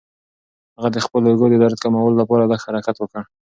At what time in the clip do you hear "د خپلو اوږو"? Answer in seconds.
0.95-1.47